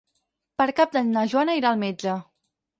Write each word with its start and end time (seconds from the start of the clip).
Per 0.61 0.67
Cap 0.79 0.95
d'Any 0.95 1.13
na 1.19 1.27
Joana 1.35 1.59
irà 1.61 1.71
al 1.77 1.81
metge. 1.87 2.19